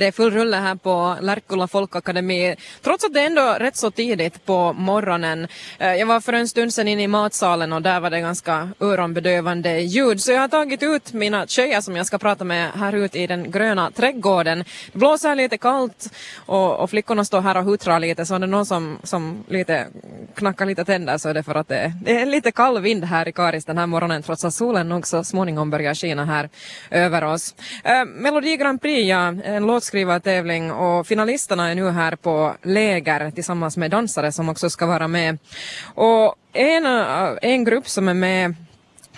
[0.00, 3.90] Det är full rulle här på Lärkulla folkakademi, trots att det är ändå rätt så
[3.90, 5.48] tidigt på morgonen.
[5.78, 8.68] Eh, jag var för en stund sedan inne i matsalen och där var det ganska
[8.80, 12.92] öronbedövande ljud, så jag har tagit ut mina tjejer som jag ska prata med här
[12.92, 14.64] ute i den gröna trädgården.
[14.92, 18.44] Det blåser lite kallt och, och flickorna står här och huttrar lite, så om det
[18.44, 19.86] är någon som, som lite
[20.34, 23.28] knackar lite tänder så är det för att det, det är lite kall vind här
[23.28, 26.48] i Karis den här morgonen, trots att solen nog så småningom börjar skina här
[26.90, 27.54] över oss.
[27.84, 33.76] Eh, Melodi Grand Prix, ja, en låtskrivartävling och finalisterna är nu här på läger tillsammans
[33.76, 35.38] med dansare som också ska vara med.
[35.94, 36.86] Och en,
[37.42, 38.54] en grupp som är med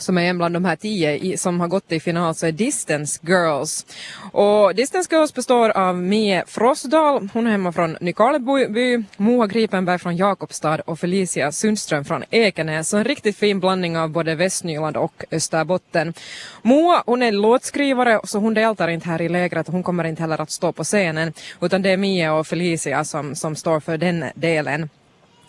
[0.02, 2.52] som är en bland de här tio i, som har gått i final så är
[2.52, 3.86] Distance Girls.
[4.32, 10.16] Och Distance Girls består av Mie Frostdal, hon är hemma från Nykarleby, Moa Gripenberg från
[10.16, 12.88] Jakobstad och Felicia Sundström från Ekenäs.
[12.88, 16.14] Så en riktigt fin blandning av både Västnyland och Österbotten.
[16.62, 20.40] Moa hon är låtskrivare så hon deltar inte här i lägret hon kommer inte heller
[20.40, 24.24] att stå på scenen utan det är Mie och Felicia som, som står för den
[24.34, 24.88] delen.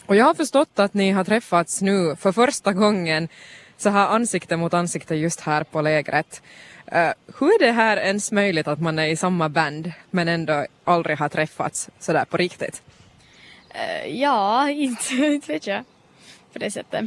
[0.06, 3.28] Och jag har förstått att ni har träffats nu för första gången
[3.78, 6.42] så här ansikte mot ansikte just här på lägret.
[6.94, 10.66] Uh, hur är det här ens möjligt att man är i samma band men ändå
[10.84, 12.82] aldrig har träffats sådär på riktigt?
[13.76, 15.84] Uh, ja, inte, inte vet jag
[16.54, 17.06] på det sättet.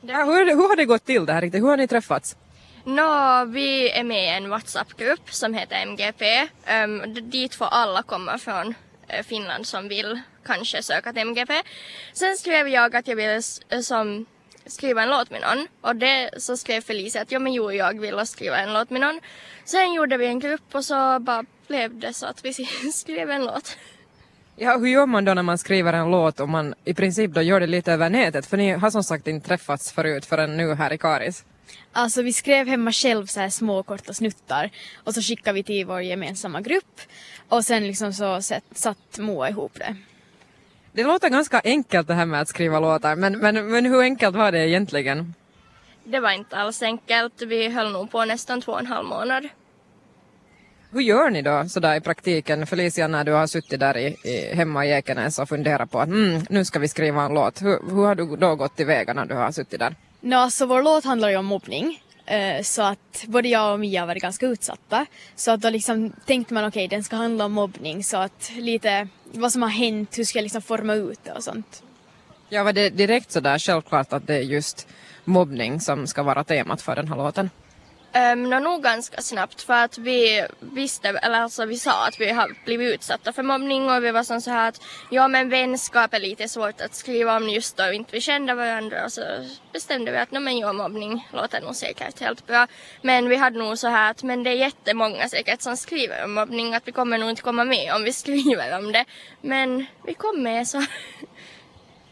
[0.00, 1.62] Ja, hur, hur har det gått till det här riktigt?
[1.62, 2.36] Hur har ni träffats?
[2.84, 6.48] Nå, vi är med i en WhatsApp-grupp som heter MGP.
[6.84, 11.62] Um, dit får alla komma från uh, Finland som vill kanske söka till MGP.
[12.12, 13.42] Sen skrev jag att jag ville
[13.82, 14.26] som
[14.66, 18.00] skriva en låt med någon och det så skrev Felicia att ja men jo jag
[18.00, 19.20] vill skriva en låt med någon.
[19.64, 22.52] Sen gjorde vi en grupp och så bara blev det så att vi
[22.92, 23.76] skrev en låt.
[24.56, 27.42] Ja, hur gör man då när man skriver en låt och man i princip då
[27.42, 28.46] gör det lite över nätet?
[28.46, 31.44] För ni har som sagt inte träffats förut förrän nu här i Karis.
[31.92, 34.70] Alltså vi skrev hemma själv så här små korta snuttar
[35.04, 37.00] och så skickade vi till vår gemensamma grupp
[37.48, 38.40] och sen liksom så
[38.74, 39.96] satt Moa ihop det.
[40.94, 44.36] Det låter ganska enkelt det här med att skriva låtar, men, men, men hur enkelt
[44.36, 45.34] var det egentligen?
[46.04, 47.42] Det var inte alls enkelt.
[47.42, 49.48] Vi höll nog på nästan två och en halv månad.
[50.90, 54.54] Hur gör ni då sådär i praktiken, Felicia, när du har suttit där i, i,
[54.54, 57.62] hemma i Ekenäs och funderat på att mm, nu ska vi skriva en låt.
[57.62, 59.96] Hur, hur har du då gått tillväga när du har suttit där?
[60.20, 62.02] No, alltså vår låt handlar ju om mobbning.
[62.30, 65.06] Uh, så att både jag och Mia har varit ganska utsatta.
[65.36, 68.52] Så att då liksom tänkte man okej, okay, den ska handla om mobbning så att
[68.56, 69.08] lite
[69.40, 71.82] vad som har hänt, hur ska jag liksom forma ut det och sånt.
[72.48, 74.88] Ja, var det direkt sådär självklart att det är just
[75.24, 77.50] mobbning som ska vara temat för den här låten?
[78.14, 82.56] Um, nog ganska snabbt för att vi visste, eller alltså vi sa att vi har
[82.64, 84.80] blivit utsatta för mobbning och vi var som så här att
[85.10, 89.04] ja men vänskap är lite svårt att skriva om just då inte vi kände varandra
[89.04, 89.22] och så
[89.72, 92.66] bestämde vi att no, men ja mobbning låter nog säkert helt bra.
[93.02, 96.32] Men vi hade nog så här att men det är jättemånga säkert som skriver om
[96.32, 99.04] mobbning att vi kommer nog inte komma med om vi skriver om det.
[99.40, 100.78] Men vi kom med så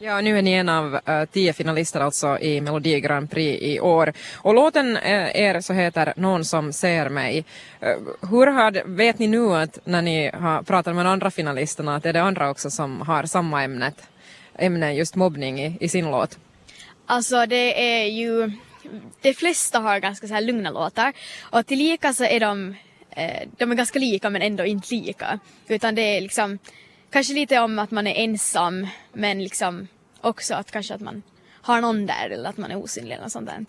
[0.02, 3.80] Ja, nu är ni en av uh, tio finalister alltså i Melodi Grand Prix i
[3.80, 4.12] år.
[4.36, 7.44] Och låten eh, uh, er så heter Någon som ser mig.
[7.82, 11.96] Uh, hur har, vet ni nu att när ni har pratat med de andra finalisterna
[11.96, 13.94] att är det andra också som har samma ämnet,
[14.58, 16.38] ämne just mobbning i, i sin låt?
[17.06, 18.52] Alltså det är ju,
[19.22, 22.74] de flesta har ganska så här lugna låtar och tillika så är de,
[23.56, 25.38] de är ganska lika men ändå inte lika.
[25.68, 26.58] Utan det är liksom
[27.10, 29.88] kanske lite om att man är ensam men liksom
[30.20, 31.22] också att kanske att man
[31.62, 33.64] har någon där eller att man är osynlig eller något sånt där.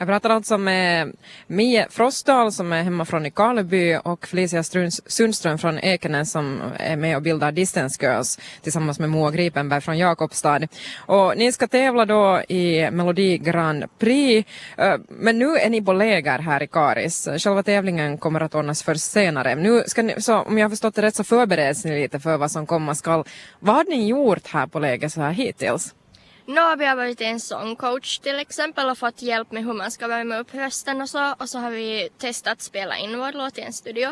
[0.00, 1.12] Jag pratar alltså med
[1.46, 4.62] Mie Frostdal som är hemma från Nykarleby och Felicia
[5.06, 9.98] Sundström från Ekenäs som är med och bildar Distance Girls tillsammans med Moa Gripenberg från
[9.98, 10.60] Jakobstad.
[10.98, 15.92] Och ni ska tävla då i Melodi Grand Prix eh, men nu är ni på
[15.92, 17.28] läger här i Karis.
[17.38, 19.54] Själva tävlingen kommer att ordnas för senare.
[19.54, 22.36] Nu ska ni, så om jag har förstått det rätt så förbereds ni lite för
[22.36, 23.24] vad som komma skall.
[23.60, 25.94] Vad har ni gjort här på läger så här hittills?
[26.48, 30.06] Nå, vi har varit en sångcoach till exempel och fått hjälp med hur man ska
[30.06, 31.34] värma upp rösten och så.
[31.38, 34.08] Och så har vi testat spela in vår låt i en studio.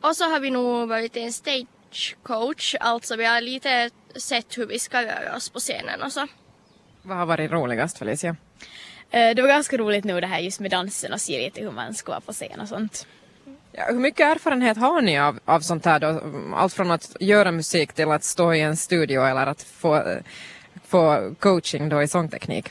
[0.00, 4.78] Och så har vi nog varit en stagecoach, alltså vi har lite sett hur vi
[4.78, 6.26] ska röra oss på scenen och så.
[7.02, 8.36] Vad har varit roligast Felicia?
[9.10, 11.70] Eh, det var ganska roligt nu det här just med dansen och se lite hur
[11.70, 13.06] man ska vara på scen och sånt.
[13.72, 16.20] Ja, hur mycket erfarenhet har ni av, av sånt här då?
[16.56, 20.20] Allt från att göra musik till att stå i en studio eller att få
[20.86, 22.68] få coaching då i sångteknik?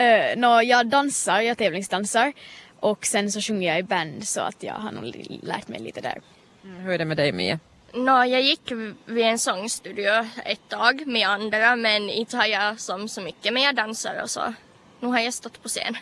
[0.00, 2.32] Uh, no, jag dansar, jag tävlingsdansar
[2.80, 6.00] och sen så sjunger jag i band så att jag har nog lärt mig lite
[6.00, 6.20] där.
[6.64, 7.58] Mm, hur är det med dig Mia?
[7.94, 8.72] No, jag gick
[9.06, 13.62] vid en sångstudio ett tag med andra men inte har jag som så mycket, men
[13.62, 14.54] jag dansar och så.
[15.00, 15.96] Nu har jag stått på scen.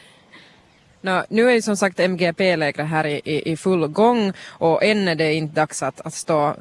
[1.03, 5.09] No, nu är ju som sagt MGP-lägret här i, i, i, full gång och än
[5.09, 6.55] är det inte dags att, att stå eh,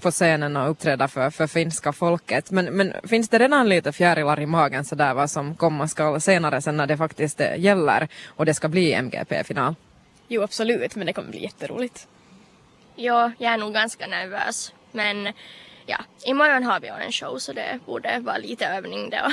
[0.00, 2.50] på scenen och uppträda för, för finska folket.
[2.50, 6.62] Men, men finns det redan lite fjärilar i magen sådär vad som komma skall senare
[6.62, 9.74] sen när det faktiskt eh, gäller och det ska bli MGP-final?
[10.28, 12.06] Jo absolut, men det kommer bli jätteroligt.
[12.96, 14.72] Ja, jag är nog ganska nervös.
[14.92, 15.32] Men
[15.86, 19.32] ja, imorgon har vi en show så det borde vara lite övning då.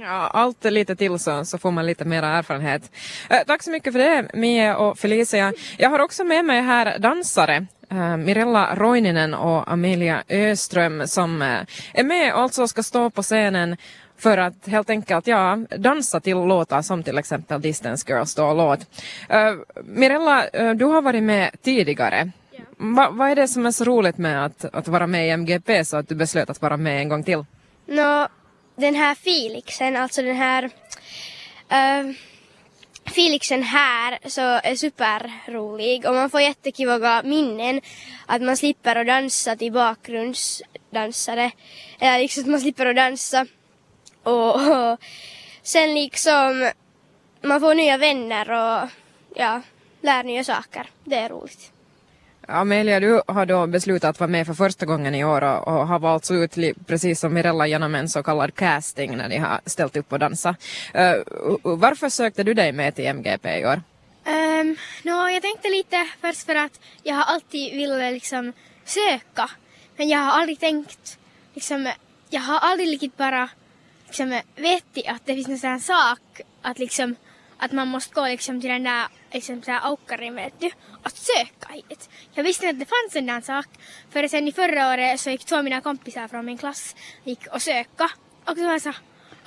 [0.00, 2.90] Ja, allt lite till så, så får man lite mer erfarenhet.
[3.30, 5.52] Eh, tack så mycket för det, Mia och Felicia.
[5.78, 7.66] Jag har också med mig här dansare.
[7.90, 11.58] Eh, Mirella Roininen och Amelia Öström som eh,
[11.92, 13.76] är med och alltså ska stå på scenen
[14.18, 18.80] för att helt enkelt ja, dansa till låtar som till exempel Distance Girls då låt.
[18.80, 22.30] Uh, Mirella, uh, du har varit med tidigare.
[22.50, 22.62] Ja.
[22.76, 25.84] Va, vad är det som är så roligt med att, att vara med i MGP
[25.84, 27.44] så att du beslöt att vara med en gång till?
[27.86, 28.26] No,
[28.76, 30.64] den här Felixen, alltså den här
[31.72, 32.12] uh,
[33.04, 37.80] Felixen här så är superrolig och man får jättekivaga minnen
[38.26, 41.50] att man slipper att dansa till bakgrundsdansare.
[42.00, 43.46] Eller liksom att man slipper att dansa
[44.22, 45.00] och, och
[45.62, 46.70] sen liksom
[47.42, 48.88] man får nya vänner och
[49.34, 49.62] ja,
[50.00, 50.90] lär nya saker.
[51.04, 51.72] Det är roligt.
[52.48, 55.86] Amelia, du har då beslutat att vara med för första gången i år och, och
[55.86, 56.56] har valts ut
[56.86, 60.56] precis som Mirella genom en så kallad casting när ni har ställt upp och dansat.
[60.94, 63.82] Uh, varför sökte du dig med till MGP i år?
[64.24, 68.52] Ehm, um, no, jag tänkte lite först för att jag har alltid velat liksom
[68.84, 69.50] söka.
[69.96, 71.18] Men jag har aldrig tänkt,
[71.54, 71.92] liksom,
[72.30, 73.48] jag har aldrig riktigt bara
[74.06, 77.16] liksom, vetat att det finns en sån sak att liksom
[77.58, 79.06] att man måste gå liksom till den där
[79.36, 80.70] liksom så aukkarin vet du,
[81.02, 82.10] att söka hit.
[82.34, 83.68] Jag visste inte att det fanns en sån sak.
[84.10, 87.46] För sen i förra året så gick två av mina kompisar från min klass gick
[87.46, 88.10] och söka.
[88.44, 88.92] Och så var jag så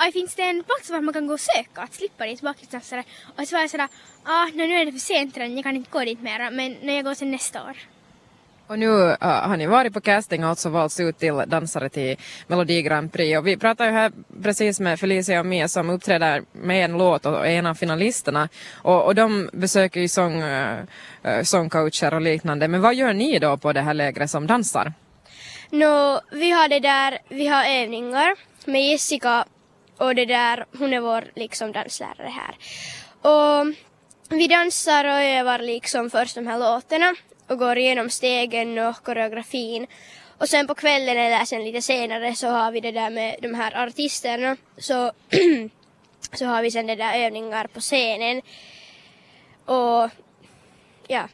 [0.02, 3.04] Aj, finns det en plats var man kan gå och söka att slippa dit bakgrundsdansare?
[3.38, 3.88] Och så var jag sådär,
[4.24, 6.94] ah, nu är det för sent redan, jag kan inte gå dit mera, men när
[6.94, 7.78] jag går sen nästa år.
[8.70, 12.18] Och nu uh, har ni varit på casting och alltså valts ut till dansare till
[12.48, 13.38] Melodi Grand Prix.
[13.38, 14.12] Och vi pratade ju här
[14.44, 18.50] precis med Felicia och Mia som uppträder med en låt och är en av finalisterna.
[18.76, 20.84] Och, och de besöker ju sång, uh,
[21.44, 22.68] sångcoacher och liknande.
[22.68, 24.94] Men vad gör ni då på det här lägret som dansar?
[25.70, 28.36] No, vi har det där, vi har övningar
[28.66, 29.46] med Jessica
[29.98, 32.56] och det där, hon är vår liksom danslärare här.
[33.32, 33.74] Och
[34.30, 37.16] vi dansar och övar liksom först de här låtarna
[37.50, 39.88] och går igenom stegen och koreografin.
[40.38, 43.54] Och sen på kvällen eller sen lite senare så har vi det där med de
[43.54, 44.58] här artisterna.
[44.78, 45.12] Så,
[46.34, 48.42] så har vi sen det där övningar på scenen.
[49.66, 50.10] Och
[51.08, 51.28] ja.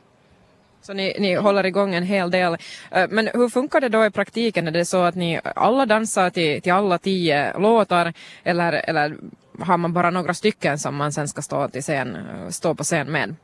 [0.81, 2.57] Så ni, ni håller igång en hel del.
[2.91, 4.67] Eh, men hur funkar det då i praktiken?
[4.67, 8.13] Är det så att ni alla dansar till, till alla tio låtar
[8.43, 9.17] eller, eller
[9.59, 12.17] har man bara några stycken som man sen ska stå, till scen,
[12.49, 13.35] stå på scen med?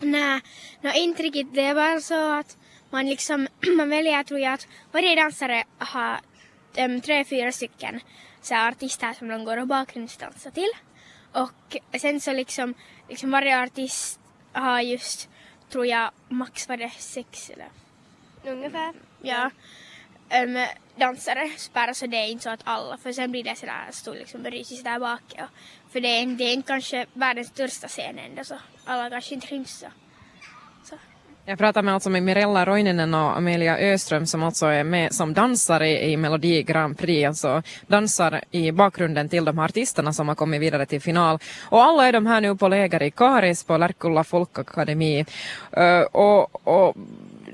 [0.00, 0.40] Nej,
[0.80, 1.54] no, inte riktigt.
[1.54, 2.56] Det är bara så att
[2.90, 6.20] man liksom, man väljer tror jag att varje dansare har
[6.78, 8.00] um, tre, fyra stycken
[8.42, 10.70] så artister som de går och bakgrundsdansar till.
[11.32, 12.74] Och sen så liksom,
[13.08, 14.20] liksom varje artist
[14.52, 15.28] har just,
[15.68, 17.68] tror jag, max var det sex eller
[18.44, 18.94] ungefär.
[19.22, 19.50] Ja.
[20.44, 23.86] Um, dansare bara så det är inte så att alla, för sen blir det sådär
[23.90, 25.22] stor liksom rysigt där bak.
[25.32, 25.48] Och,
[25.92, 28.54] för det är, det är inte kanske världens största scen ändå så
[28.84, 29.86] alla kanske inte ryms så.
[30.84, 30.96] så.
[31.44, 35.34] Jag pratar med, alltså med Mirella Roininen och Amelia Öström som alltså är med som
[35.34, 40.34] dansare i Melodi Grand Prix, alltså dansar i bakgrunden till de här artisterna som har
[40.34, 41.38] kommit vidare till final.
[41.64, 45.24] Och alla är de här nu på läger i Karis på Lärkulla folkakademi.
[45.78, 46.96] Uh, och, och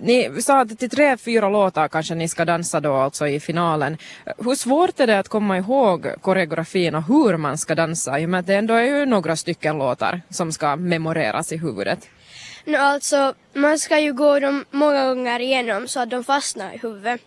[0.00, 3.98] ni sa att till tre, fyra låtar kanske ni ska dansa då alltså i finalen.
[4.38, 8.20] Hur svårt är det att komma ihåg koreografin och hur man ska dansa?
[8.20, 11.56] I och med att det ändå är ju några stycken låtar som ska memoreras i
[11.56, 12.08] huvudet.
[12.64, 16.78] No, alltså, man ska ju gå dem många gånger igenom så att de fastnar i
[16.78, 17.20] huvudet.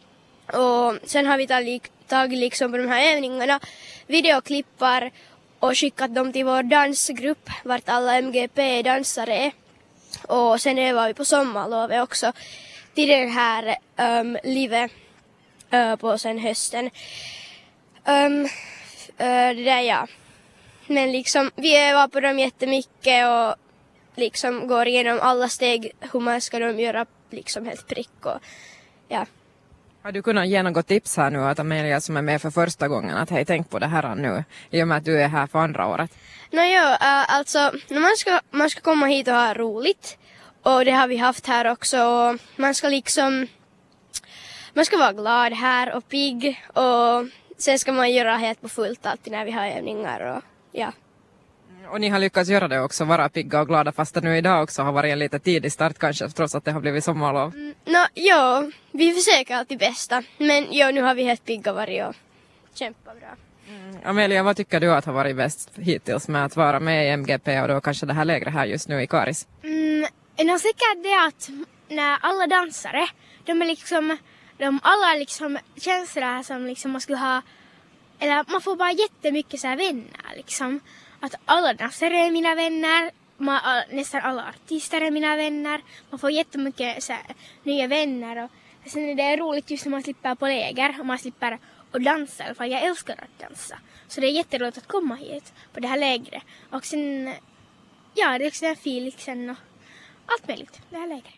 [0.54, 3.60] Och sen har vi tagit, tagit liksom på de här övningarna
[4.08, 5.12] videoklippar
[5.60, 9.52] och skickat dem till vår dansgrupp vart alla MGP-dansare är.
[10.28, 12.34] Och sen övar vi på sommarlovet också
[12.94, 14.92] till det här um, livet
[15.74, 16.90] uh, på sen hösten.
[18.06, 18.50] Um, uh,
[19.56, 20.08] det där ja.
[20.88, 23.56] Men liksom vi övar på dem jättemycket och
[24.16, 28.40] liksom går igenom alla steg hur man ska de göra liksom helt prick och
[29.08, 29.26] ja.
[30.04, 32.88] Har du kunnat ge något tips här nu att Amelia som är med för första
[32.88, 35.48] gången att hej tänk på det här nu i och med att du är här
[35.48, 36.18] för andra året?
[36.52, 40.18] No, jo, uh, alltså man ska, man ska komma hit och ha roligt
[40.64, 43.48] och det har vi haft här också och man ska liksom
[44.74, 47.28] man ska vara glad här och pigg och
[47.58, 50.92] sen ska man göra helt på fullt alltid när vi har övningar och ja.
[51.92, 54.64] Och ni har lyckats göra det också, vara pigga och glada fast det nu idag
[54.64, 57.54] också har varit en lite tidig start kanske trots att det har blivit sommarlov.
[57.54, 60.24] Mm, Nå, ja, vi försöker alltid bästa.
[60.38, 62.16] Men ja, nu har vi helt pigga varit och
[62.74, 63.36] kämpat bra.
[64.04, 67.62] Amelia, vad tycker du att har varit bäst hittills med att vara med i MGP
[67.62, 69.48] och då kanske det här lägret här just nu i Karis?
[69.64, 71.50] Mm, nog säkert det att
[71.88, 73.08] när alla dansare,
[73.46, 74.18] de är liksom,
[74.58, 77.42] de alla liksom känns sådär som liksom man skulle ha,
[78.20, 80.80] eller man får bara jättemycket så här vänner liksom.
[81.20, 86.20] Att alla dansare är mina vänner, man, all, nästan alla artister är mina vänner, man
[86.20, 88.52] får jättemycket så här, nya vänner och
[88.92, 91.60] sen är det roligt just när man slipper på läger och man slipper
[91.92, 92.72] och dansa i alla fall.
[92.72, 93.80] Jag älskar att dansa.
[94.08, 96.44] Så det är jätteroligt att komma hit på det här lägret.
[96.70, 97.34] Och sen,
[98.14, 99.56] ja, det är också den Felixen liksom
[100.26, 101.34] och allt möjligt, det här lägret.